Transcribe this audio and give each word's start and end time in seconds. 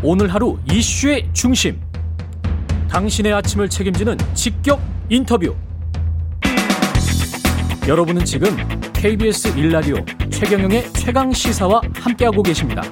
오늘 0.00 0.32
하루 0.32 0.56
이슈의 0.72 1.28
중심. 1.32 1.80
당신의 2.88 3.32
아침을 3.32 3.68
책임지는 3.68 4.16
직격 4.32 4.80
인터뷰. 5.08 5.56
여러분은 7.88 8.24
지금 8.24 8.56
KBS 8.92 9.58
일라디오 9.58 9.96
최경영의 10.30 10.92
최강 10.92 11.32
시사와 11.32 11.80
함께하고 11.94 12.44
계십니다. 12.44 12.82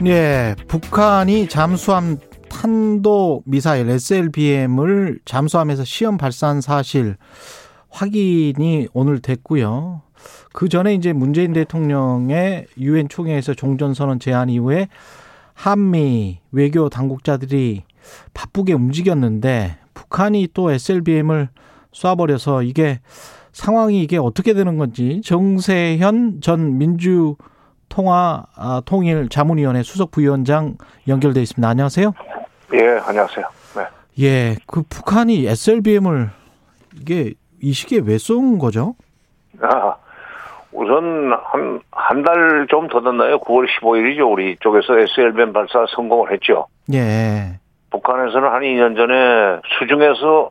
네, 0.00 0.54
북한이 0.66 1.48
잠수함 1.48 2.16
탄도 2.48 3.42
미사일 3.44 3.90
SLBM을 3.90 5.18
잠수함에서 5.26 5.84
시험 5.84 6.16
발사한 6.16 6.62
사실 6.62 7.16
확인이 7.90 8.88
오늘 8.94 9.20
됐고요. 9.20 10.05
그 10.56 10.70
전에 10.70 10.94
이제 10.94 11.12
문재인 11.12 11.52
대통령의 11.52 12.66
유엔 12.78 13.10
총회에서 13.10 13.52
종전 13.52 13.92
선언 13.92 14.18
제안 14.18 14.48
이후에 14.48 14.88
한미 15.52 16.40
외교 16.50 16.88
당국자들이 16.88 17.84
바쁘게 18.32 18.72
움직였는데 18.72 19.76
북한이 19.92 20.48
또 20.54 20.70
SLBM을 20.70 21.50
쏴버려서 21.92 22.66
이게 22.66 23.00
상황이 23.52 24.02
이게 24.02 24.16
어떻게 24.16 24.54
되는 24.54 24.78
건지 24.78 25.20
정세현 25.22 26.40
전 26.40 26.78
민주 26.78 27.36
통화 27.90 28.46
아, 28.56 28.80
통일 28.86 29.28
자문위원회 29.28 29.82
수석 29.82 30.10
부위원장 30.10 30.78
연결돼 31.06 31.42
있습니다. 31.42 31.68
안녕하세요. 31.68 32.14
예, 32.72 32.98
안녕하세요. 33.04 33.46
네. 33.76 34.24
예, 34.24 34.56
그 34.66 34.82
북한이 34.88 35.46
SLBM을 35.46 36.30
이게 36.98 37.34
이 37.60 37.74
시기에 37.74 38.00
왜 38.02 38.16
쏜 38.16 38.58
거죠? 38.58 38.94
아, 39.60 39.96
우선 40.76 41.32
한 41.32 41.80
한 41.90 42.22
달 42.22 42.66
좀 42.68 42.88
더 42.88 43.00
됐나요? 43.00 43.38
9월 43.38 43.66
15일이죠. 43.68 44.30
우리 44.30 44.56
쪽에서 44.60 44.98
SLBM 44.98 45.52
발사 45.52 45.84
성공을 45.94 46.32
했죠. 46.32 46.66
예. 46.92 47.58
북한에서는 47.90 48.48
한 48.48 48.60
2년 48.62 48.96
전에 48.96 49.60
수중에서 49.78 50.50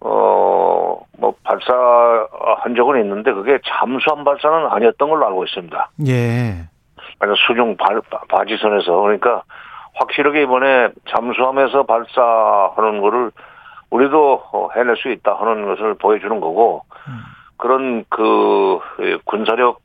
어 0.00 0.80
뭐 1.20 1.34
발사한 1.44 2.74
적은 2.74 3.00
있는데 3.02 3.30
그게 3.34 3.58
잠수함 3.66 4.24
발사는 4.24 4.68
아니었던 4.70 5.06
걸로 5.10 5.26
알고 5.26 5.44
있습니다. 5.44 5.90
예. 6.08 6.64
아니 7.18 7.34
수중 7.46 7.76
발, 7.76 8.00
바지선에서 8.30 8.96
그러니까 9.02 9.42
확실하게 9.96 10.42
이번에 10.44 10.88
잠수함에서 11.10 11.82
발사하는 11.82 13.02
거를 13.02 13.30
우리도 13.90 14.70
해낼 14.74 14.96
수 14.96 15.10
있다 15.10 15.34
하는 15.34 15.66
것을 15.66 15.92
보여주는 15.94 16.40
거고 16.40 16.84
그런 17.60 18.04
그 18.08 18.80
군사력 19.24 19.80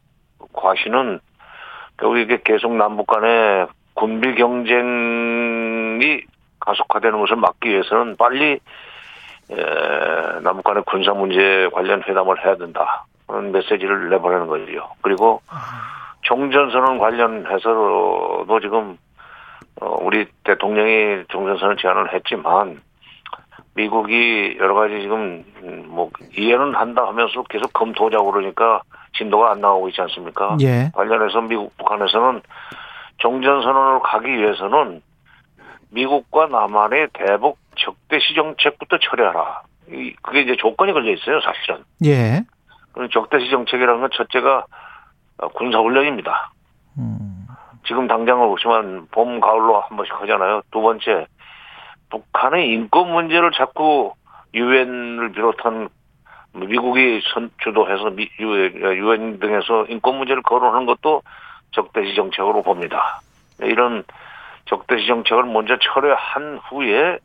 과시는 0.54 1.20
결국 1.98 2.18
이게 2.18 2.40
계속 2.44 2.74
남북 2.76 3.08
간의 3.08 3.68
군비 3.94 4.36
경쟁이 4.36 6.22
가속화되는 6.60 7.20
것을 7.20 7.36
막기 7.36 7.70
위해서는 7.70 8.16
빨리 8.18 8.60
에, 9.52 9.56
남북 10.42 10.64
간의 10.64 10.84
군사 10.86 11.14
문제 11.14 11.70
관련 11.74 12.02
회담을 12.02 12.44
해야 12.44 12.56
된다. 12.56 13.06
그런 13.28 13.52
메시지를 13.52 14.10
내보내는 14.10 14.48
거죠. 14.48 14.90
그리고 15.02 15.42
종전선언 16.22 16.98
관련해서도 16.98 18.60
지금 18.62 18.98
어, 19.82 19.98
우리 20.02 20.26
대통령이 20.44 21.26
종전선언 21.28 21.78
제안을 21.78 22.14
했지만 22.14 22.82
미국이 23.76 24.56
여러 24.58 24.74
가지 24.74 25.02
지금 25.02 25.44
뭐 25.88 26.10
이해는 26.38 26.76
한다 26.76 27.06
하면서 27.08 27.44
계속 27.44 27.72
검토하자고 27.74 28.32
그러니까 28.32 28.82
진도가 29.18 29.52
안 29.52 29.62
나오고 29.62 29.90
있지 29.90 30.02
않습니까? 30.02 30.58
예. 30.62 30.92
관련해서 30.94 31.42
미국 31.42 31.76
북한에서는 31.78 32.42
종전 33.18 33.62
선언을 33.62 34.00
가기 34.00 34.30
위해서는 34.30 35.02
미국과 35.92 36.48
남한의 36.48 37.10
대북 37.14 37.58
적대시 37.78 38.34
정책부터 38.36 38.98
처리하라. 39.00 39.62
이 39.90 40.14
그게 40.22 40.42
이제 40.42 40.56
조건이 40.58 40.94
걸려 40.94 41.12
있어요, 41.12 41.40
사실은. 41.42 41.84
예. 42.06 42.44
그런 42.94 43.10
적대시 43.12 43.50
정책이라는 43.50 44.02
건 44.02 44.10
첫째가 44.14 44.66
군사 45.54 45.80
훈련입니다. 45.80 46.52
음. 46.98 47.46
지금 47.86 48.08
당장을 48.08 48.48
보시면 48.48 49.08
봄, 49.12 49.40
가을로 49.40 49.82
한 49.82 49.96
번씩 49.96 50.14
하잖아요. 50.22 50.62
두 50.72 50.82
번째, 50.82 51.28
북한의 52.10 52.72
인권 52.72 53.12
문제를 53.12 53.52
자꾸 53.52 54.14
유엔을 54.54 55.32
비롯한 55.32 55.90
미국이 56.54 57.22
선, 57.34 57.52
주도해서 57.62 58.12
미, 58.12 58.30
유엔 58.40 59.40
등에서 59.40 59.86
인권 59.90 60.18
문제를 60.18 60.42
거론하는 60.44 60.86
것도 60.86 61.22
적대시 61.72 62.16
정책으로 62.16 62.62
봅니다. 62.62 63.20
이런 63.60 64.04
적대시 64.66 65.08
정책을 65.08 65.44
먼저 65.44 65.78
철회한 65.78 66.60
후에 66.70 67.14
에, 67.14 67.20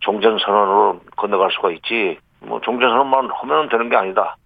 종전선언으로 0.00 1.00
건너갈 1.16 1.50
수가 1.52 1.70
있지. 1.72 2.18
뭐 2.40 2.60
종전선언만 2.60 3.30
하면 3.30 3.68
되는 3.68 3.88
게 3.88 3.96
아니다. 3.96 4.36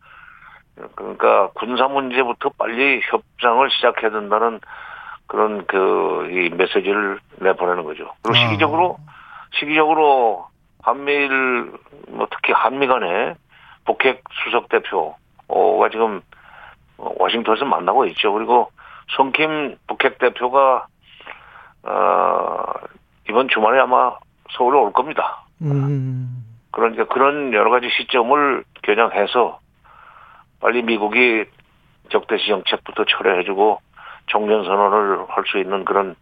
그러니까 0.94 1.50
군사 1.54 1.88
문제부터 1.88 2.50
빨리 2.58 3.00
협상을 3.02 3.70
시작해야 3.70 4.10
된다는 4.10 4.60
그런 5.30 5.64
그 5.66 6.10
이 6.30 6.48
메시지를 6.50 7.18
내보내는 7.40 7.84
거죠. 7.84 8.12
그리고 8.22 8.38
아. 8.38 8.40
시기적으로 8.40 8.98
시기적으로 9.58 10.46
한미일 10.82 11.72
뭐 12.08 12.26
특히 12.30 12.52
한미 12.52 12.86
간에 12.86 13.34
북핵 13.84 14.22
수석 14.44 14.68
대표가 14.68 15.14
지금 15.90 16.20
워싱턴에서 16.96 17.64
만나고 17.64 18.06
있죠. 18.06 18.32
그리고 18.32 18.70
성킴 19.16 19.76
북핵 19.88 20.18
대표가 20.18 20.86
어 21.82 22.72
이번 23.28 23.48
주말에 23.48 23.80
아마 23.80 24.14
서울에 24.52 24.78
올 24.78 24.92
겁니다. 24.92 25.44
음. 25.62 26.44
그러니까 26.70 27.06
그런 27.06 27.52
여러 27.52 27.70
가지 27.70 27.88
시점을 27.90 28.64
겨냥해서 28.82 29.58
빨리 30.60 30.82
미국이 30.82 31.44
적대시 32.10 32.46
정책부터 32.48 33.04
철회해주고 33.04 33.80
종전 34.30 34.64
선언을 34.64 35.18
할 35.28 35.44
수 35.50 35.58
있는 35.58 35.84
그런 35.84 36.14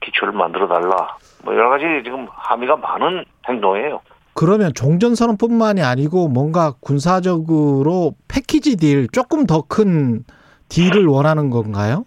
기초를 0.00 0.32
만들어 0.32 0.68
달라. 0.68 1.16
뭐 1.44 1.54
여러 1.54 1.68
가지 1.70 1.84
지금 2.04 2.26
함의가 2.30 2.76
많은 2.76 3.24
행동이에요. 3.48 4.00
그러면 4.34 4.72
종전 4.74 5.14
선언뿐만이 5.16 5.82
아니고 5.82 6.28
뭔가 6.28 6.72
군사적으로 6.80 8.12
패키지 8.28 8.76
딜 8.76 9.08
조금 9.08 9.46
더 9.46 9.62
큰 9.62 10.24
딜을 10.68 11.06
원하는 11.06 11.50
건가요? 11.50 12.04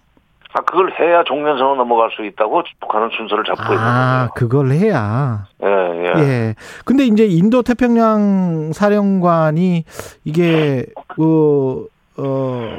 아 0.54 0.62
그걸 0.62 0.94
해야 1.00 1.24
종전 1.24 1.58
선언 1.58 1.78
넘어갈 1.78 2.10
수 2.12 2.24
있다고 2.26 2.64
북한은 2.82 3.10
순서를 3.18 3.44
잡고 3.46 3.74
있는 3.74 3.78
아, 3.86 4.30
거예요. 4.30 4.30
그걸 4.36 4.72
해야. 4.72 5.46
예, 5.64 5.68
예. 5.68 6.14
예. 6.22 6.56
근데 6.86 7.06
이제 7.06 7.26
인도 7.26 7.62
태평양 7.64 8.72
사령관이 8.74 9.84
이게 10.26 10.86
그 11.08 11.88
어, 12.18 12.78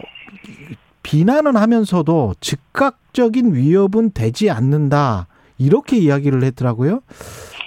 비난은 1.03 1.57
하면서도 1.57 2.35
즉각적인 2.41 3.55
위협은 3.55 4.13
되지 4.13 4.51
않는다. 4.51 5.27
이렇게 5.59 5.97
이야기를 5.97 6.43
했더라고요. 6.45 7.01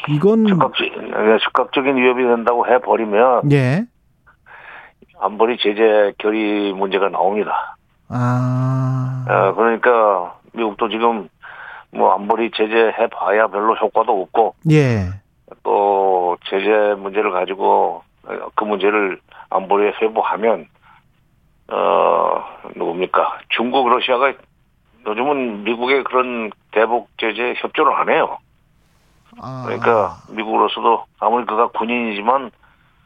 이건 0.10 0.46
즉각적, 0.48 0.86
예, 0.86 1.38
즉각적인 1.44 1.96
위협이 1.96 2.24
된다고 2.24 2.68
해버리면 2.68 3.52
예. 3.52 3.86
안보리 5.20 5.58
제재 5.60 6.14
결의 6.18 6.74
문제가 6.74 7.10
나옵니다. 7.10 7.78
아. 8.10 9.26
어, 9.28 9.54
그러니까 9.56 10.38
미국도 10.54 10.90
지금 10.90 11.30
뭐 11.92 12.14
안보리 12.14 12.52
제재 12.56 12.94
해봐야 13.00 13.48
별로 13.48 13.76
효과도 13.76 14.22
없고 14.22 14.56
예. 14.72 15.08
또 15.64 16.38
제재 16.50 16.96
문제를 17.00 17.32
가지고 17.32 18.04
그 18.56 18.64
문제를 18.64 19.20
안보리에 19.50 19.94
회부하면 20.02 20.68
어 21.68 22.44
누굽니까 22.76 23.40
중국 23.50 23.90
러시아가 23.90 24.34
요즘은 25.08 25.64
미국의 25.64 26.04
그런 26.04 26.52
대북 26.72 27.10
제재 27.18 27.54
협조를 27.58 27.94
안 27.94 28.10
해요. 28.10 28.38
아. 29.42 29.64
그러니까 29.66 30.18
미국으로서도 30.30 31.06
아무리 31.20 31.46
그가 31.46 31.68
군인이지만 31.68 32.52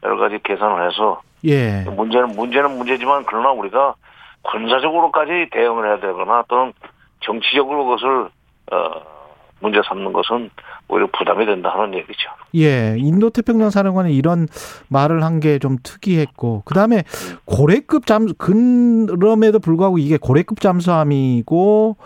여러 0.02 0.16
가지 0.16 0.38
계산을 0.42 0.88
해서 0.88 1.20
예. 1.44 1.82
문제는 1.82 2.36
문제는 2.36 2.76
문제지만 2.76 3.24
그러나 3.26 3.50
우리가 3.50 3.94
군사적으로까지 4.42 5.48
대응을 5.52 5.86
해야 5.86 6.00
되거나 6.00 6.44
또는 6.48 6.72
정치적으로 7.20 7.84
그것을 7.84 8.30
어 8.72 9.19
문제 9.60 9.80
삼는 9.86 10.12
것은 10.12 10.50
오히려 10.88 11.08
부담이 11.16 11.46
된다 11.46 11.70
하는 11.70 11.94
얘기죠. 11.98 12.30
예, 12.56 12.96
인도 12.98 13.30
태평양 13.30 13.70
사령관이 13.70 14.14
이런 14.16 14.48
말을 14.88 15.22
한 15.22 15.40
게 15.40 15.58
좀 15.58 15.76
특이했고, 15.82 16.62
그 16.64 16.74
다음에 16.74 17.04
고래급 17.44 18.06
잠, 18.06 18.26
그럼에도 18.38 19.58
불구하고 19.58 19.98
이게 19.98 20.16
고래급 20.16 20.60
잠수함이고, 20.60 21.96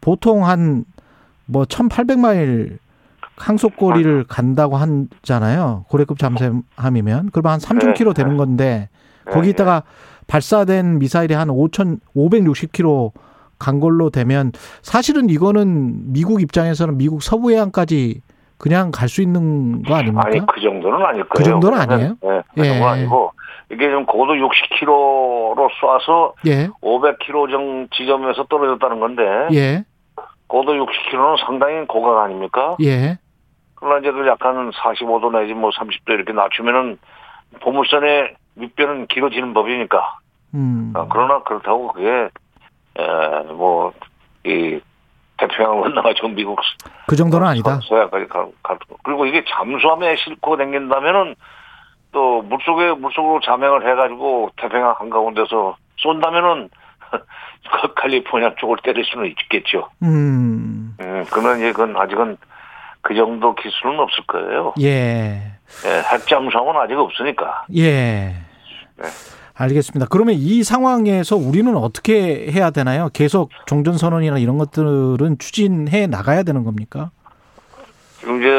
보통 0.00 0.44
한, 0.46 0.84
뭐, 1.46 1.64
1800마일 1.64 2.78
항속거리를 3.36 4.24
간다고 4.28 4.76
하잖아요. 4.76 5.84
고래급 5.88 6.18
잠수함이면. 6.18 7.30
그러면 7.32 7.52
한 7.52 7.58
30km 7.60 8.14
되는 8.14 8.36
건데, 8.36 8.88
네, 9.26 9.32
거기다가 9.32 9.82
발사된 10.26 10.98
미사일이 10.98 11.34
한 11.34 11.48
5,560km 11.48 13.12
간 13.64 13.80
걸로 13.80 14.10
되면 14.10 14.52
사실은 14.82 15.30
이거는 15.30 16.12
미국 16.12 16.42
입장에서는 16.42 16.98
미국 16.98 17.22
서부 17.22 17.50
해안까지 17.50 18.20
그냥 18.58 18.90
갈 18.90 19.08
수 19.08 19.22
있는 19.22 19.82
거 19.82 19.94
아닙니까? 19.94 20.22
아니 20.26 20.40
그 20.46 20.60
정도는 20.60 21.04
아닐 21.04 21.24
거예요. 21.24 21.28
그 21.30 21.42
정도는 21.44 21.78
아니에요? 21.80 22.08
네, 22.22 22.42
그 22.54 22.60
예. 22.60 22.64
정도는 22.68 22.82
아니고 22.88 23.32
이게 23.70 23.90
좀 23.90 24.04
고도 24.06 24.34
60km로 24.34 25.68
쏴서 25.80 26.32
예, 26.46 26.68
500km 26.82 27.50
정 27.50 27.88
지점에서 27.94 28.44
떨어졌다는 28.44 29.00
건데 29.00 29.22
예, 29.52 29.84
고도 30.46 30.72
60km는 30.72 31.38
상당히 31.46 31.86
고각 31.86 32.22
아닙니까? 32.22 32.76
예. 32.82 33.18
그러나 33.76 33.98
이제 33.98 34.10
그 34.12 34.26
약간 34.26 34.70
45도 34.70 35.32
내지 35.38 35.54
뭐 35.54 35.70
30도 35.70 36.10
이렇게 36.12 36.32
낮추면은 36.32 36.98
보물선의 37.60 38.34
윗변은 38.56 39.06
길어지는 39.08 39.52
법이니까. 39.54 40.18
음. 40.54 40.92
아, 40.94 41.06
그러나 41.10 41.42
그렇다고 41.42 41.92
그게 41.92 42.28
뭐이 42.96 44.80
태평양 45.36 45.80
건너가지고 45.80 46.28
미국 46.28 46.60
그 47.06 47.16
정도는 47.16 47.46
아니다. 47.46 47.80
서해까지 47.88 48.26
가, 48.28 48.46
가 48.62 48.78
그리고 49.02 49.26
이게 49.26 49.44
잠수함에 49.48 50.16
싣고 50.16 50.56
다닌다면은 50.56 51.34
또 52.12 52.42
물속에 52.42 52.92
물속으로 52.92 53.40
자명을 53.40 53.90
해가지고 53.90 54.50
태평양 54.56 54.94
한가운데서 54.98 55.76
쏜다면은 55.96 56.70
그 57.10 57.94
캘리포니아 58.00 58.54
쪽을 58.56 58.78
때릴 58.84 59.04
수는 59.04 59.26
있겠죠. 59.26 59.88
음. 60.02 60.96
음, 61.00 61.24
그러면 61.30 61.58
이제 61.58 61.72
그건 61.72 61.96
아직은 61.96 62.36
그 63.00 63.14
정도 63.14 63.54
기술은 63.54 63.98
없을 63.98 64.24
거예요. 64.26 64.74
예. 64.80 65.54
예, 65.86 66.02
핵잠수함은 66.12 66.80
아직 66.80 66.94
없으니까. 66.94 67.66
예. 67.76 68.34
네. 68.96 69.04
알겠습니다. 69.56 70.06
그러면 70.10 70.34
이 70.36 70.62
상황에서 70.64 71.36
우리는 71.36 71.76
어떻게 71.76 72.50
해야 72.50 72.70
되나요? 72.70 73.08
계속 73.12 73.50
종전 73.66 73.96
선언이나 73.96 74.38
이런 74.38 74.58
것들은 74.58 75.38
추진해 75.38 76.06
나가야 76.06 76.42
되는 76.42 76.64
겁니까? 76.64 77.10
지금 78.18 78.40
이제 78.40 78.50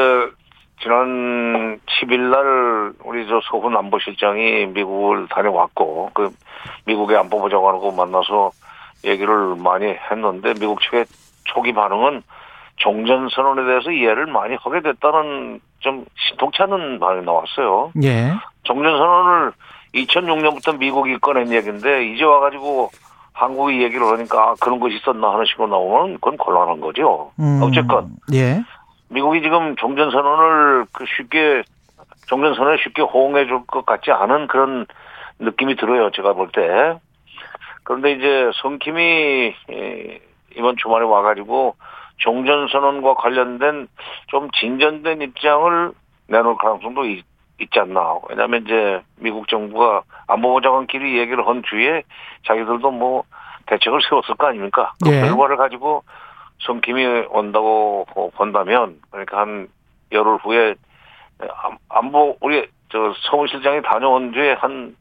지난 0.80 1.78
10일 1.86 2.18
날 2.30 2.92
우리 3.04 3.26
저 3.26 3.40
소훈 3.44 3.76
안보실장이 3.76 4.66
미국을 4.66 5.26
다녀왔고 5.28 6.10
그 6.14 6.30
미국의 6.84 7.16
안보보좌관하고 7.18 7.92
만나서 7.92 8.50
얘기를 9.04 9.56
많이 9.56 9.86
했는데 9.86 10.54
미국 10.54 10.80
측의 10.82 11.06
초기 11.44 11.72
반응은 11.72 12.22
종전 12.76 13.28
선언에 13.30 13.64
대해서 13.64 13.90
이해를 13.90 14.26
많이 14.26 14.54
하게 14.56 14.80
됐다는 14.80 15.60
좀 15.80 16.04
신통치 16.28 16.62
않은 16.62 16.98
반응이 16.98 17.24
나왔어요. 17.24 17.92
예. 18.02 18.32
종전 18.64 18.98
선언을 18.98 19.52
2006년부터 20.04 20.78
미국이 20.78 21.18
꺼낸 21.18 21.52
얘기인데 21.52 22.06
이제 22.08 22.24
와가지고 22.24 22.90
한국이 23.32 23.82
얘기를 23.82 24.06
하니까 24.06 24.50
아, 24.50 24.54
그런 24.60 24.80
것이 24.80 24.96
있었나 24.96 25.32
하는 25.32 25.44
식으로 25.44 25.66
나오면 25.68 26.14
그건 26.14 26.36
곤란한 26.36 26.80
거죠. 26.80 27.32
음. 27.38 27.60
어쨌건 27.62 28.10
예. 28.32 28.62
미국이 29.08 29.42
지금 29.42 29.76
종전선언을 29.76 30.86
그 30.92 31.04
쉽게 31.06 31.62
종전선언에 32.28 32.78
쉽게 32.82 33.02
호응해 33.02 33.46
줄 33.46 33.66
것 33.66 33.84
같지 33.86 34.10
않은 34.10 34.46
그런 34.48 34.86
느낌이 35.38 35.76
들어요. 35.76 36.10
제가 36.10 36.32
볼 36.32 36.48
때. 36.50 36.98
그런데 37.84 38.12
이제 38.12 38.50
성킴이 38.62 39.54
에, 39.70 40.20
이번 40.56 40.76
주말에 40.76 41.04
와가지고 41.04 41.76
종전선언과 42.16 43.14
관련된 43.14 43.86
좀 44.28 44.48
진전된 44.58 45.20
입장을 45.22 45.92
내놓을 46.28 46.56
가능성도 46.56 47.04
있, 47.06 47.24
있지 47.60 47.78
않나. 47.80 48.18
왜냐하면 48.28 48.62
이제 48.64 49.00
미국 49.16 49.48
정부가 49.48 50.02
안보보좌관끼리 50.26 51.18
얘기를 51.18 51.46
한 51.46 51.62
뒤에 51.62 52.02
자기들도 52.46 52.90
뭐 52.90 53.24
대책을 53.66 54.00
세웠을 54.08 54.34
거 54.36 54.48
아닙니까? 54.48 54.92
그 55.02 55.10
예. 55.12 55.20
결과를 55.22 55.56
가지고 55.56 56.02
성킴이 56.60 57.04
온다고 57.30 58.06
본다면 58.36 59.00
그러니까 59.10 59.40
한 59.40 59.68
열흘 60.12 60.36
후에 60.36 60.74
안- 61.40 61.78
안보 61.88 62.36
우리 62.40 62.66
저 62.90 63.12
서울실장이 63.30 63.82
다녀온 63.82 64.32
뒤에 64.32 64.52
한 64.54 64.96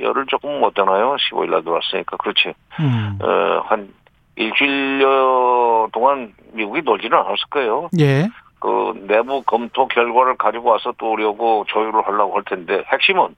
열흘 0.00 0.26
조금 0.26 0.60
못 0.60 0.74
되나요? 0.74 1.16
15일 1.16 1.50
날 1.50 1.62
들어왔으니까 1.62 2.16
그렇지. 2.16 2.54
음. 2.80 3.18
어한 3.22 3.92
일주일여 4.36 5.88
동안 5.92 6.32
미국이 6.52 6.82
놀지는 6.82 7.16
않았을 7.18 7.36
거예요. 7.50 7.88
예. 8.00 8.28
그 8.62 8.92
내부 9.08 9.42
검토 9.42 9.88
결과를 9.88 10.36
가지고 10.36 10.70
와서 10.70 10.92
또 10.96 11.10
오려고 11.10 11.64
조율을 11.66 12.06
하려고 12.06 12.36
할 12.36 12.44
텐데 12.44 12.84
핵심은 12.92 13.34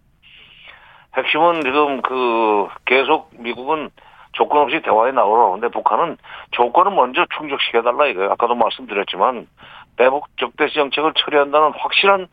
핵심은 1.17 1.63
지금 1.63 2.03
그 2.03 2.69
계속 2.85 3.31
미국은 3.39 3.89
조건 4.33 4.63
없이 4.63 4.83
대화에 4.83 5.13
나오라고 5.13 5.55
하는데 5.55 5.69
북한은 5.69 6.19
조건을 6.51 6.93
먼저 6.93 7.25
충족시켜달라 7.39 8.07
이거예요. 8.09 8.33
아까도 8.33 8.55
말씀드렸지만 8.55 9.49
대북 9.97 10.27
적대시 10.39 10.75
정책을 10.75 11.15
처리한다는 11.17 11.73
확실한 11.79 12.27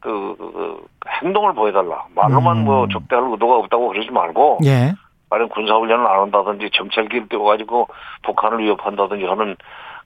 그, 0.00 0.34
그 0.36 0.86
행동을 1.22 1.54
보여달라. 1.54 2.04
말로만 2.14 2.58
음. 2.58 2.64
뭐 2.64 2.86
적대할 2.88 3.24
의도가 3.30 3.56
없다고 3.56 3.88
그러지 3.88 4.10
말고 4.10 4.58
예. 4.66 4.92
아니면 5.30 5.48
군사훈련을 5.48 6.06
안 6.06 6.20
한다든지 6.20 6.68
정찰기를 6.74 7.28
띄워가지고 7.28 7.88
북한을 8.24 8.58
위협한다든지 8.58 9.24
하는 9.24 9.56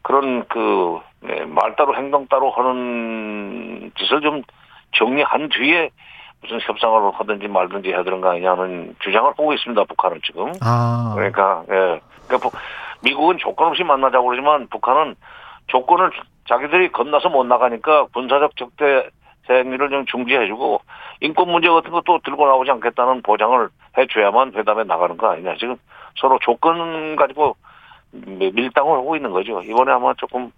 그런 0.02 0.44
그 0.48 0.98
네, 1.20 1.44
말 1.44 1.76
따로 1.76 1.94
행동 1.94 2.26
따로 2.28 2.50
하는 2.50 3.92
짓을 3.98 4.20
좀 4.20 4.42
정리한 4.92 5.48
뒤에 5.50 5.90
무슨 6.42 6.58
협상을 6.62 7.12
하든지 7.14 7.48
말든지 7.48 7.90
해야 7.90 8.02
되는 8.02 8.20
거 8.20 8.30
아니냐는 8.30 8.94
주장을 9.00 9.28
하고 9.28 9.52
있습니다. 9.52 9.84
북한은 9.84 10.20
지금. 10.24 10.52
아. 10.62 11.12
그러니까 11.14 11.62
예. 11.70 12.00
그러니까 12.26 12.48
부- 12.48 12.56
미국은 13.02 13.36
조건 13.38 13.68
없이 13.68 13.84
만나자고 13.84 14.26
그러지만 14.26 14.66
북한은 14.68 15.16
조건을 15.66 16.10
자기들이 16.48 16.90
건너서 16.92 17.28
못 17.28 17.44
나가니까 17.44 18.06
군사적 18.14 18.56
적대 18.56 19.08
행위를 19.48 19.90
좀 19.90 20.06
중지해주고 20.06 20.80
인권 21.20 21.50
문제 21.50 21.68
같은 21.68 21.90
것도 21.90 22.20
들고 22.24 22.46
나오지 22.46 22.70
않겠다는 22.70 23.22
보장을 23.22 23.68
해줘야만 23.98 24.52
회담에 24.54 24.84
나가는 24.84 25.16
거 25.16 25.30
아니냐. 25.32 25.56
지금 25.58 25.76
서로 26.16 26.38
조건 26.40 27.16
가지고 27.16 27.56
밀- 28.12 28.52
밀당을 28.52 28.92
하고 28.98 29.16
있는 29.16 29.30
거죠. 29.30 29.60
이번에 29.62 29.92
아마 29.92 30.14
조금 30.14 30.50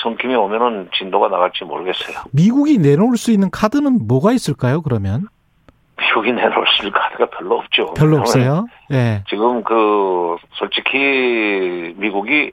성킴이 0.00 0.34
오면은 0.34 0.88
진도가 0.94 1.28
나갈지 1.28 1.64
모르겠어요. 1.64 2.24
미국이 2.32 2.78
내놓을 2.78 3.16
수 3.16 3.30
있는 3.30 3.50
카드는 3.50 4.06
뭐가 4.06 4.32
있을까요? 4.32 4.82
그러면 4.82 5.28
미국이 5.96 6.32
내놓을 6.32 6.66
수 6.76 6.86
있는 6.86 6.92
카드가 6.98 7.26
별로 7.26 7.58
없죠. 7.58 7.94
별로 7.94 8.16
없어요. 8.18 8.66
예. 8.92 9.22
지금 9.28 9.62
그 9.62 10.36
솔직히 10.54 11.94
미국이 11.96 12.50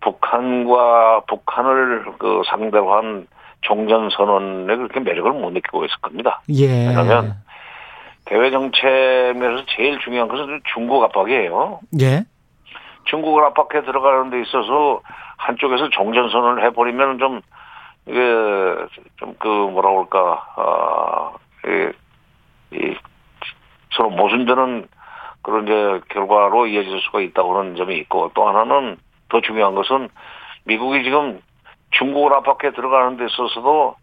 북한과 0.00 1.22
북한을 1.26 2.04
그 2.18 2.42
상대로 2.48 2.94
한 2.94 3.26
종전 3.62 4.10
선언에 4.10 4.76
그렇게 4.76 5.00
매력을 5.00 5.30
못 5.32 5.50
느끼고 5.50 5.84
있을 5.84 5.96
겁니다. 6.00 6.40
예. 6.54 6.88
왜냐면 6.88 7.36
대외 8.24 8.50
정책에서 8.50 9.64
제일 9.68 9.98
중요한 10.00 10.28
것은 10.28 10.60
중국 10.74 11.02
압박이에요. 11.04 11.80
예. 12.00 12.24
중국을 13.06 13.44
압박해 13.44 13.84
들어가는 13.84 14.30
데 14.30 14.40
있어서 14.42 15.00
한쪽에서 15.36 15.90
종전 15.90 16.28
선언을 16.30 16.64
해버리면 16.64 17.18
좀 17.18 17.40
이게 18.06 18.20
좀 19.16 19.36
그 19.38 19.48
뭐라 19.48 19.90
그럴까 19.90 20.44
아, 20.56 21.32
이, 21.66 22.76
이 22.76 22.96
서로 23.92 24.10
모순되는 24.10 24.88
그런 25.42 25.64
이제 25.64 26.00
결과로 26.10 26.66
이어질 26.66 27.00
수가 27.02 27.20
있다고 27.20 27.58
하는 27.58 27.76
점이 27.76 27.96
있고 27.98 28.30
또 28.34 28.48
하나는 28.48 28.96
더 29.28 29.40
중요한 29.40 29.74
것은 29.74 30.08
미국이 30.64 31.04
지금 31.04 31.40
중국을 31.92 32.32
압박해 32.34 32.72
들어가는 32.74 33.16
데 33.16 33.26
있어서도 33.26 33.94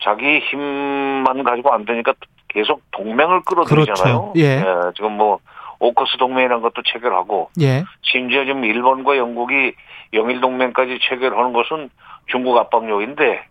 자기 0.00 0.38
힘만 0.38 1.42
가지고 1.42 1.72
안 1.72 1.84
되니까 1.84 2.14
계속 2.46 2.80
동맹을 2.92 3.42
끌어들이잖아요. 3.42 4.32
그렇죠. 4.32 4.32
예. 4.36 4.62
지금 4.94 5.12
뭐 5.12 5.40
오커스 5.80 6.16
동맹이라는 6.18 6.62
것도 6.62 6.82
체결하고 6.82 7.50
예. 7.60 7.84
심지어 8.02 8.44
지금 8.44 8.64
일본과 8.64 9.16
영국이 9.16 9.72
영일 10.14 10.40
동맹까지 10.40 10.98
체결하는 11.08 11.52
것은 11.52 11.90
중국 12.26 12.56
압박력인데 12.56 13.44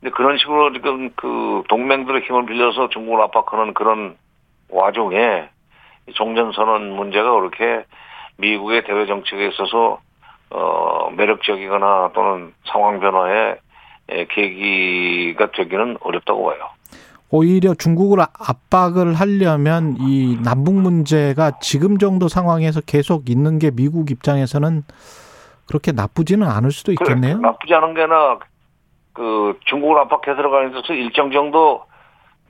근데 0.00 0.10
그런 0.14 0.38
식으로 0.38 0.72
지금 0.72 1.10
그 1.16 1.62
동맹들의 1.68 2.22
힘을 2.22 2.46
빌려서 2.46 2.88
중국을 2.90 3.22
압박하는 3.22 3.74
그런 3.74 4.16
와중에 4.68 5.48
이 6.08 6.12
종전선언 6.12 6.94
문제가 6.96 7.32
그렇게 7.32 7.84
미국의 8.36 8.84
대외 8.84 9.06
정책에 9.06 9.46
있어서 9.48 10.00
어 10.50 11.10
매력적이거나 11.10 12.10
또는 12.14 12.52
상황 12.66 13.00
변화에 13.00 13.56
예, 14.12 14.26
계기가 14.26 15.50
되기는 15.52 15.96
어렵다고 16.00 16.44
봐요. 16.44 16.68
오히려 17.30 17.74
중국을 17.74 18.20
압박을 18.20 19.14
하려면 19.14 19.96
이 19.98 20.38
남북 20.42 20.74
문제가 20.74 21.52
지금 21.60 21.98
정도 21.98 22.28
상황에서 22.28 22.80
계속 22.80 23.28
있는 23.28 23.58
게 23.58 23.70
미국 23.70 24.10
입장에서는 24.10 24.84
그렇게 25.66 25.92
나쁘지는 25.92 26.46
않을 26.46 26.70
수도 26.70 26.92
있겠네요. 26.92 27.38
그래, 27.38 27.48
나쁘지 27.48 27.74
않은 27.74 27.94
게 27.94 28.02
아니라 28.02 28.38
그 29.12 29.58
중국을 29.64 29.98
압박해 29.98 30.36
들어가는 30.36 30.72
데서 30.72 30.92
일정 30.92 31.30
정도 31.30 31.82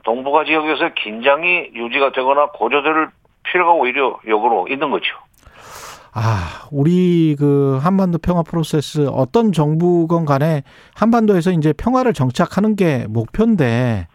동북아 0.03 0.45
지역에서 0.45 0.93
긴장이 0.93 1.71
유지가 1.73 2.11
되거나 2.11 2.47
고조될 2.47 3.09
필요가 3.43 3.71
오히려 3.73 4.19
역으로 4.27 4.67
있는 4.67 4.91
거죠. 4.91 5.05
아, 6.13 6.67
우리 6.71 7.35
그 7.37 7.77
한반도 7.81 8.17
평화 8.19 8.41
프로세스 8.41 9.09
어떤 9.11 9.51
정부건 9.51 10.25
간에 10.25 10.63
한반도에서 10.95 11.51
이제 11.51 11.73
평화를 11.73 12.13
정착하는 12.13 12.75
게 12.75 13.05
목표인데 13.09 14.07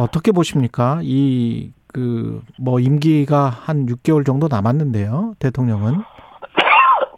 어떻게 0.00 0.32
보십니까? 0.32 1.00
이 1.02 1.72
그 1.94 2.42
뭐 2.58 2.80
임기가 2.80 3.48
한 3.50 3.86
6개월 3.86 4.26
정도 4.26 4.48
남았는데요. 4.48 5.34
대통령은. 5.38 6.02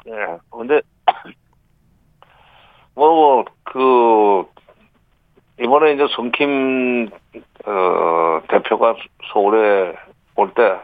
예. 0.07 0.13
근데 0.51 0.83
뭐그 2.95 4.45
이번에 5.61 5.95
이제 5.95 6.07
성킴 6.15 7.09
어 7.65 8.41
대표가 8.49 8.95
서울에 9.33 9.95
올 10.37 10.53
때 10.55 10.79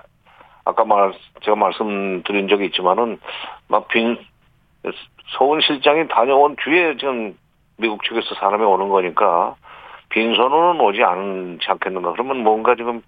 아까 0.65 0.85
말 0.85 1.13
제가 1.43 1.55
말씀드린 1.57 2.49
적이 2.49 2.67
있지만은 2.67 3.19
막 3.69 3.89
빈 3.89 4.17
서울 5.37 5.61
실장이 5.63 6.09
다녀온 6.09 6.57
뒤에 6.65 6.97
지금 6.97 7.37
미국 7.77 8.03
측에서 8.05 8.35
사람이 8.37 8.65
오는 8.65 8.89
거니까 8.89 9.55
빈손으로는 10.13 10.81
오지 10.81 11.03
않지 11.03 11.67
않겠는가. 11.69 12.13
그러면 12.13 12.39
뭔가 12.43 12.75
지금 12.77 13.03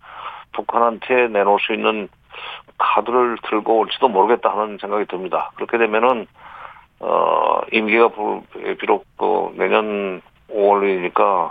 북한한테 0.53 1.29
내놓을 1.29 1.59
수 1.61 1.73
있는 1.75 2.09
카드를 2.79 3.39
들고 3.49 3.79
올지도 3.81 4.09
모르겠다 4.09 4.51
하는 4.51 4.79
생각이 4.81 5.05
듭니다. 5.07 5.51
그렇게 5.55 5.79
되면은 5.79 6.27
어 7.01 7.61
임기가 7.73 8.11
비록 8.81 9.05
그 9.19 9.53
내년 9.57 10.23
5월이니까 10.51 11.51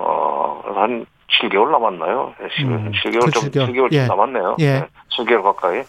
어 0.00 0.44
한 0.74 1.06
7개월 1.40 1.70
남았나요? 1.70 2.34
음, 2.64 2.92
7개월 2.92 3.32
좀 3.32 3.50
7개월, 3.50 3.68
7개월 3.70 3.92
예. 3.92 4.06
남았네요. 4.06 4.56
예. 4.60 4.80
네, 4.80 4.86
7개월 5.16 5.42
가까이. 5.42 5.82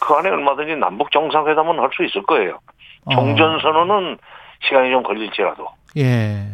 그 0.00 0.14
안에 0.14 0.28
얼마든지 0.30 0.76
남북 0.76 1.10
정상회담은 1.10 1.78
할 1.78 1.90
수 1.94 2.04
있을 2.04 2.22
거예요. 2.22 2.58
어. 3.06 3.10
종전 3.14 3.60
선언은 3.60 4.18
시간이 4.62 4.90
좀 4.90 5.02
걸릴지라도. 5.02 5.68
예. 5.98 6.46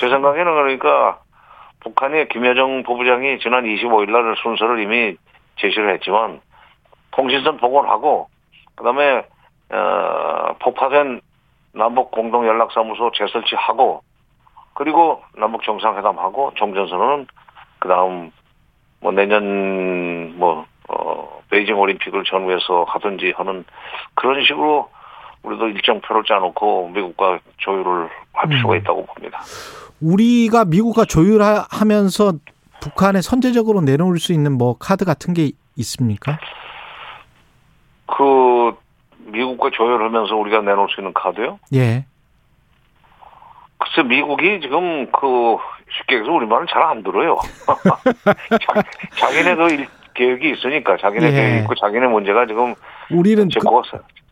제 0.00 0.08
생각에는 0.08 0.52
그러니까 0.52 1.20
북한의 1.80 2.28
김여정 2.28 2.82
부부장이 2.84 3.38
지난 3.40 3.64
25일 3.64 4.10
날 4.10 4.34
순서를 4.42 4.80
이미 4.80 5.16
제시를 5.56 5.94
했지만 5.94 6.40
통신선 7.12 7.58
복원하고 7.58 8.28
그다음에 8.76 9.24
어, 9.70 10.54
폭파된 10.60 11.20
남북 11.74 12.10
공동 12.10 12.46
연락사무소 12.46 13.12
재설치하고 13.12 14.02
그리고 14.74 15.22
남북 15.36 15.62
정상회담하고 15.62 16.52
종전선언은 16.54 17.26
그다음 17.78 18.30
뭐 19.00 19.12
내년 19.12 20.38
뭐 20.38 20.66
어, 20.88 21.40
베이징 21.50 21.78
올림픽을 21.78 22.24
전후해서 22.24 22.84
하든지 22.88 23.32
하는 23.36 23.64
그런 24.14 24.42
식으로 24.44 24.88
우리도 25.42 25.68
일정표를 25.68 26.22
짜놓고 26.26 26.90
미국과 26.94 27.40
조율을 27.58 28.08
할 28.32 28.48
필요가 28.48 28.74
음. 28.74 28.78
있다고 28.78 29.06
봅니다. 29.06 29.40
우리가 30.00 30.64
미국과 30.64 31.04
조율하면서 31.04 32.32
북한에 32.80 33.20
선제적으로 33.20 33.80
내놓을 33.80 34.18
수 34.18 34.32
있는 34.32 34.52
뭐 34.58 34.76
카드 34.78 35.04
같은 35.04 35.34
게 35.34 35.52
있습니까? 35.76 36.38
그 38.06 38.72
미국과 39.26 39.70
조율하면서 39.72 40.34
우리가 40.36 40.60
내놓을 40.62 40.88
수 40.94 41.00
있는 41.00 41.12
카드요? 41.12 41.58
예. 41.74 42.04
글쎄 43.78 44.02
미국이 44.08 44.60
지금 44.60 45.10
그 45.12 45.56
쉽게 45.98 46.18
해서 46.18 46.32
우리 46.32 46.46
말을 46.46 46.66
잘 46.68 46.82
안 46.82 47.02
들어요. 47.02 47.38
자, 49.18 49.28
기네도 49.30 49.68
계획이 50.14 50.52
있으니까 50.52 50.96
자기네 50.98 51.26
예. 51.26 51.30
계획 51.32 51.62
있고 51.62 51.74
자기네 51.74 52.06
문제가 52.06 52.46
지금 52.46 52.74
우리는 53.10 53.48
그, 53.48 53.60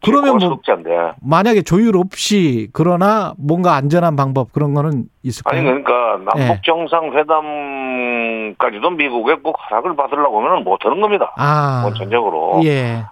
그러면 0.03 0.39
뭐 0.39 0.49
숙제인데. 0.49 1.13
만약에 1.23 1.63
조율 1.63 1.97
없이 1.97 2.69
그러나 2.73 3.35
뭔가 3.39 3.75
안전한 3.75 4.17
방법 4.17 4.53
그런 4.53 4.75
거는 4.75 5.05
있을까요? 5.23 5.61
아니 5.61 5.69
그러니까 5.69 6.19
남북 6.25 6.63
정상 6.63 7.13
회담까지도 7.13 8.91
미국에 8.91 9.35
꼭 9.37 9.57
허락을 9.71 9.97
받으려고 9.97 10.41
하면 10.43 10.65
못 10.65 10.85
하는 10.85 11.01
겁니다. 11.01 11.33
아. 11.37 11.83
원천적으로. 11.85 12.61
예. 12.65 13.05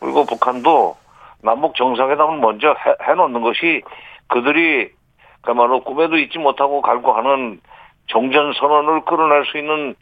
그리고 0.00 0.24
북한도 0.24 0.96
남북 1.42 1.74
정상회담을 1.76 2.38
먼저 2.38 2.68
해, 2.68 2.94
해놓는 3.08 3.40
것이 3.42 3.82
그들이 4.28 4.90
그야말로 5.42 5.84
꿈에도 5.84 6.16
잊지 6.16 6.38
못하고 6.38 6.82
갈구하는 6.82 7.60
정전 8.06 8.52
선언을 8.54 9.04
끌어낼 9.04 9.44
수 9.46 9.58
있는 9.58 9.94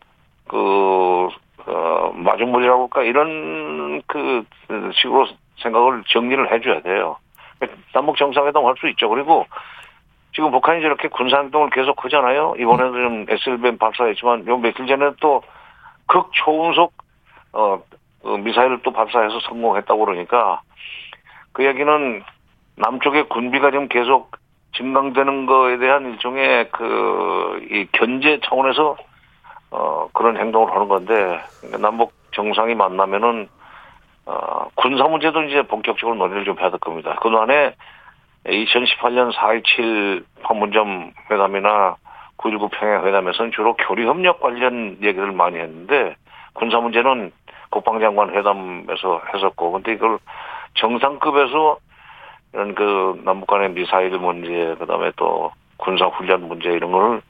그 0.48 1.28
어, 1.66 2.12
마중물이라고 2.14 2.82
할까 2.82 3.02
이런 3.02 4.02
그 4.06 4.44
식으로 4.94 5.26
생각을 5.62 6.02
정리를 6.08 6.52
해줘야 6.52 6.80
돼요. 6.82 7.16
남북 7.94 8.16
정상회담 8.16 8.64
할 8.66 8.74
수 8.78 8.88
있죠. 8.90 9.08
그리고 9.08 9.46
지금 10.34 10.50
북한이 10.50 10.82
저렇게 10.82 11.08
군사행동을 11.08 11.70
계속 11.70 12.04
하잖아요. 12.04 12.54
이번에도 12.58 12.92
좀 13.00 13.26
SLBM 13.28 13.78
발사했지만 13.78 14.46
요 14.46 14.56
며칠 14.58 14.86
전에 14.86 15.10
또 15.20 15.42
극초음속 16.06 16.92
어, 17.52 17.82
어 18.24 18.36
미사일을 18.38 18.80
또 18.82 18.92
발사해서 18.92 19.40
성공했다고 19.40 20.04
그러니까 20.04 20.62
그 21.52 21.64
얘기는 21.64 22.22
남쪽의 22.76 23.28
군비가 23.28 23.70
지금 23.70 23.88
계속 23.88 24.32
증강되는 24.74 25.44
거에 25.46 25.76
대한 25.76 26.06
일종의 26.12 26.70
그 26.70 27.42
이 27.70 27.86
견제 27.92 28.38
차원에서 28.44 28.96
어 29.70 30.08
그런 30.12 30.36
행동을 30.36 30.72
하는 30.74 30.88
건데 30.88 31.40
남북 31.80 32.12
정상이 32.32 32.74
만나면은 32.74 33.48
어 34.26 34.68
군사 34.76 35.04
문제도 35.08 35.42
이제 35.42 35.62
본격적으로 35.62 36.16
논의를 36.16 36.44
좀 36.44 36.58
해야 36.60 36.70
될 36.70 36.78
겁니다. 36.78 37.16
그동안에 37.22 37.74
2018년 38.46 39.32
4.27 39.32 40.24
판문점 40.42 41.12
회담이나 41.30 41.96
9.19 42.38 42.70
평양 42.72 43.06
회담에서는 43.06 43.52
주로 43.52 43.74
교류 43.74 44.08
협력 44.08 44.40
관련 44.40 44.98
얘기를 45.02 45.32
많이 45.32 45.58
했는데 45.58 46.16
군사 46.54 46.78
문제는 46.78 47.32
국방장관 47.70 48.34
회담에서 48.34 49.22
했었고 49.34 49.72
근데 49.72 49.92
이걸 49.92 50.18
정상급에서 50.74 51.78
이런 52.52 52.74
그 52.74 53.20
남북 53.24 53.46
간의 53.46 53.70
미사일 53.70 54.10
문제, 54.18 54.74
그 54.78 54.86
다음에 54.86 55.10
또 55.16 55.52
군사 55.78 56.06
훈련 56.06 56.46
문제 56.48 56.70
이런 56.70 56.92
거를 56.92 57.22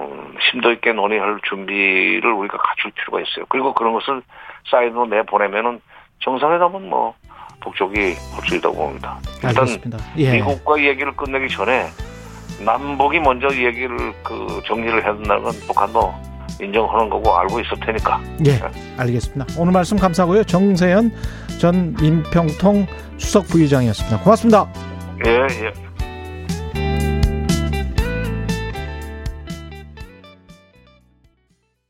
음, 0.00 0.34
심도 0.40 0.72
있게 0.72 0.92
논의할 0.92 1.40
준비를 1.48 2.30
우리가 2.32 2.56
갖출 2.58 2.90
필요가 2.92 3.20
있어요. 3.20 3.46
그리고 3.48 3.72
그런 3.72 3.92
것을 3.92 4.22
사이드로 4.70 5.06
내보내면은 5.06 5.80
정상회담은 6.20 6.88
뭐 6.88 7.14
북쪽이 7.60 8.14
할수 8.32 8.56
있다고 8.56 8.74
봅니다. 8.74 9.18
일단 9.42 9.66
예. 10.16 10.32
미국과 10.32 10.82
얘기를 10.82 11.14
끝내기 11.16 11.48
전에 11.48 11.86
남북이 12.64 13.20
먼저 13.20 13.48
얘기를 13.48 14.12
그 14.22 14.60
정리를 14.66 15.02
해야 15.02 15.14
된다는 15.14 15.42
건 15.42 15.52
북한도 15.66 16.14
인정하는 16.60 17.08
거고 17.08 17.36
알고 17.36 17.60
있을 17.60 17.78
테니까. 17.84 18.20
예, 18.46 18.60
알겠습니다. 18.96 19.46
오늘 19.56 19.72
말씀 19.72 19.96
감사하고요. 19.96 20.44
정세현 20.44 21.12
전 21.60 21.94
민평통 22.00 22.86
수석 23.16 23.46
부의장이었습니다. 23.46 24.20
고맙습니다. 24.20 24.68
예, 25.26 25.30
예. 25.30 25.87